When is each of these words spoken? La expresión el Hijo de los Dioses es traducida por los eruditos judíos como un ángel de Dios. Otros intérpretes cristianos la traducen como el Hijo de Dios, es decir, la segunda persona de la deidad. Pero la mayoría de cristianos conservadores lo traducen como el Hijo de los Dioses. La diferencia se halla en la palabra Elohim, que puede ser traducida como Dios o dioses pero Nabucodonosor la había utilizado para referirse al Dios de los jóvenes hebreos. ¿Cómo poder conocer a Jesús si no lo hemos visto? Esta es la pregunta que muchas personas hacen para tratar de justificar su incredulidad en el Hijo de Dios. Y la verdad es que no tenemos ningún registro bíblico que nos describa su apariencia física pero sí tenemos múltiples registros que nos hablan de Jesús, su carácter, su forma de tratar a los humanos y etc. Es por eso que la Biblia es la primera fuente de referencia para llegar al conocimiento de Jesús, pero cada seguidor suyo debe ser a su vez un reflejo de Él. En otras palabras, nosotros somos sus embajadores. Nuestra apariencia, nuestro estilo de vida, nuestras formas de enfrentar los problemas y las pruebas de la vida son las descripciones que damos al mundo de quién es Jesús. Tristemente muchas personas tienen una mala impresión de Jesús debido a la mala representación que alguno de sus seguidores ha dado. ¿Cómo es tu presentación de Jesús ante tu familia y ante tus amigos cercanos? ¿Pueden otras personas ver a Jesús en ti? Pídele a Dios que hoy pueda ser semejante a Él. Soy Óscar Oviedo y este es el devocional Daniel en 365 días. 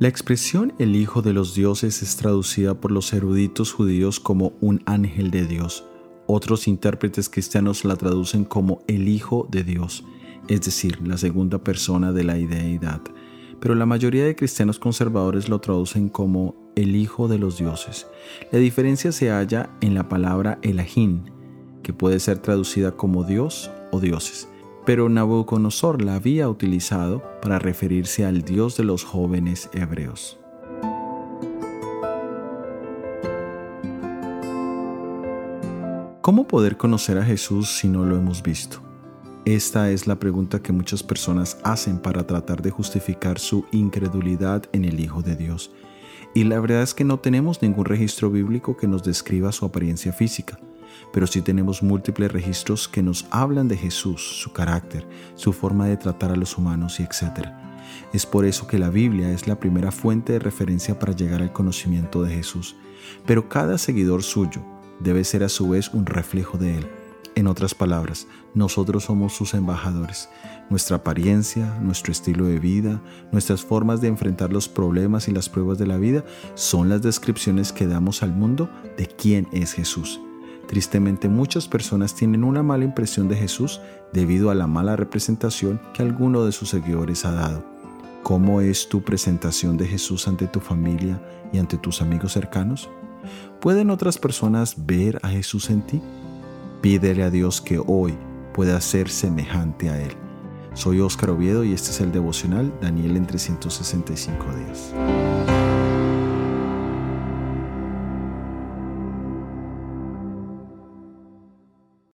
La 0.00 0.08
expresión 0.08 0.72
el 0.78 0.96
Hijo 0.96 1.20
de 1.20 1.34
los 1.34 1.54
Dioses 1.54 2.02
es 2.02 2.16
traducida 2.16 2.72
por 2.72 2.90
los 2.90 3.12
eruditos 3.12 3.74
judíos 3.74 4.18
como 4.18 4.54
un 4.62 4.82
ángel 4.86 5.30
de 5.30 5.44
Dios. 5.44 5.84
Otros 6.26 6.68
intérpretes 6.68 7.28
cristianos 7.28 7.84
la 7.84 7.96
traducen 7.96 8.46
como 8.46 8.82
el 8.86 9.08
Hijo 9.08 9.46
de 9.50 9.62
Dios, 9.62 10.02
es 10.48 10.62
decir, 10.62 11.06
la 11.06 11.18
segunda 11.18 11.62
persona 11.62 12.12
de 12.12 12.24
la 12.24 12.32
deidad. 12.32 13.02
Pero 13.60 13.74
la 13.74 13.84
mayoría 13.84 14.24
de 14.24 14.34
cristianos 14.34 14.78
conservadores 14.78 15.50
lo 15.50 15.60
traducen 15.60 16.08
como 16.08 16.72
el 16.76 16.96
Hijo 16.96 17.28
de 17.28 17.36
los 17.36 17.58
Dioses. 17.58 18.06
La 18.52 18.58
diferencia 18.58 19.12
se 19.12 19.28
halla 19.28 19.68
en 19.82 19.94
la 19.94 20.08
palabra 20.08 20.58
Elohim, 20.62 21.24
que 21.82 21.92
puede 21.92 22.20
ser 22.20 22.38
traducida 22.38 22.92
como 22.92 23.24
Dios 23.24 23.70
o 23.92 24.00
dioses 24.00 24.48
pero 24.84 25.08
Nabucodonosor 25.08 26.02
la 26.02 26.14
había 26.14 26.48
utilizado 26.48 27.22
para 27.42 27.58
referirse 27.58 28.24
al 28.24 28.42
Dios 28.42 28.76
de 28.76 28.84
los 28.84 29.04
jóvenes 29.04 29.68
hebreos. 29.72 30.38
¿Cómo 36.20 36.46
poder 36.46 36.76
conocer 36.76 37.18
a 37.18 37.24
Jesús 37.24 37.68
si 37.70 37.88
no 37.88 38.04
lo 38.04 38.16
hemos 38.16 38.42
visto? 38.42 38.82
Esta 39.44 39.90
es 39.90 40.06
la 40.06 40.20
pregunta 40.20 40.62
que 40.62 40.72
muchas 40.72 41.02
personas 41.02 41.58
hacen 41.64 41.98
para 41.98 42.26
tratar 42.26 42.62
de 42.62 42.70
justificar 42.70 43.38
su 43.38 43.64
incredulidad 43.72 44.64
en 44.72 44.84
el 44.84 45.00
Hijo 45.00 45.22
de 45.22 45.34
Dios. 45.34 45.72
Y 46.34 46.44
la 46.44 46.60
verdad 46.60 46.82
es 46.82 46.94
que 46.94 47.04
no 47.04 47.18
tenemos 47.18 47.62
ningún 47.62 47.86
registro 47.86 48.30
bíblico 48.30 48.76
que 48.76 48.86
nos 48.86 49.02
describa 49.02 49.50
su 49.50 49.64
apariencia 49.64 50.12
física 50.12 50.58
pero 51.12 51.26
sí 51.26 51.42
tenemos 51.42 51.82
múltiples 51.82 52.32
registros 52.32 52.88
que 52.88 53.02
nos 53.02 53.26
hablan 53.30 53.68
de 53.68 53.76
Jesús, 53.76 54.40
su 54.40 54.52
carácter, 54.52 55.06
su 55.34 55.52
forma 55.52 55.86
de 55.86 55.96
tratar 55.96 56.30
a 56.30 56.36
los 56.36 56.56
humanos 56.56 57.00
y 57.00 57.02
etc. 57.02 57.48
Es 58.12 58.26
por 58.26 58.44
eso 58.44 58.66
que 58.66 58.78
la 58.78 58.90
Biblia 58.90 59.32
es 59.32 59.46
la 59.46 59.58
primera 59.58 59.92
fuente 59.92 60.34
de 60.34 60.38
referencia 60.38 60.98
para 60.98 61.14
llegar 61.14 61.42
al 61.42 61.52
conocimiento 61.52 62.22
de 62.22 62.34
Jesús, 62.34 62.76
pero 63.26 63.48
cada 63.48 63.78
seguidor 63.78 64.22
suyo 64.22 64.62
debe 65.00 65.24
ser 65.24 65.42
a 65.42 65.48
su 65.48 65.70
vez 65.70 65.90
un 65.92 66.06
reflejo 66.06 66.58
de 66.58 66.78
Él. 66.78 66.86
En 67.36 67.46
otras 67.46 67.74
palabras, 67.74 68.26
nosotros 68.54 69.04
somos 69.04 69.32
sus 69.32 69.54
embajadores. 69.54 70.28
Nuestra 70.68 70.96
apariencia, 70.96 71.78
nuestro 71.80 72.12
estilo 72.12 72.46
de 72.46 72.58
vida, 72.58 73.00
nuestras 73.32 73.62
formas 73.62 74.00
de 74.00 74.08
enfrentar 74.08 74.52
los 74.52 74.68
problemas 74.68 75.28
y 75.28 75.32
las 75.32 75.48
pruebas 75.48 75.78
de 75.78 75.86
la 75.86 75.96
vida 75.96 76.24
son 76.54 76.88
las 76.88 77.02
descripciones 77.02 77.72
que 77.72 77.86
damos 77.86 78.22
al 78.22 78.32
mundo 78.32 78.68
de 78.96 79.06
quién 79.06 79.48
es 79.52 79.72
Jesús. 79.72 80.20
Tristemente 80.70 81.28
muchas 81.28 81.66
personas 81.66 82.14
tienen 82.14 82.44
una 82.44 82.62
mala 82.62 82.84
impresión 82.84 83.26
de 83.26 83.34
Jesús 83.34 83.80
debido 84.12 84.50
a 84.50 84.54
la 84.54 84.68
mala 84.68 84.94
representación 84.94 85.80
que 85.92 86.00
alguno 86.00 86.44
de 86.44 86.52
sus 86.52 86.68
seguidores 86.68 87.24
ha 87.24 87.32
dado. 87.32 87.64
¿Cómo 88.22 88.60
es 88.60 88.88
tu 88.88 89.02
presentación 89.02 89.76
de 89.76 89.88
Jesús 89.88 90.28
ante 90.28 90.46
tu 90.46 90.60
familia 90.60 91.20
y 91.52 91.58
ante 91.58 91.76
tus 91.76 92.00
amigos 92.00 92.34
cercanos? 92.34 92.88
¿Pueden 93.60 93.90
otras 93.90 94.16
personas 94.16 94.86
ver 94.86 95.18
a 95.24 95.30
Jesús 95.30 95.70
en 95.70 95.82
ti? 95.82 96.00
Pídele 96.80 97.24
a 97.24 97.30
Dios 97.30 97.60
que 97.60 97.82
hoy 97.84 98.16
pueda 98.54 98.80
ser 98.80 99.08
semejante 99.08 99.90
a 99.90 100.00
Él. 100.00 100.12
Soy 100.74 101.00
Óscar 101.00 101.30
Oviedo 101.30 101.64
y 101.64 101.72
este 101.72 101.90
es 101.90 102.00
el 102.00 102.12
devocional 102.12 102.72
Daniel 102.80 103.16
en 103.16 103.26
365 103.26 104.46
días. 104.54 104.94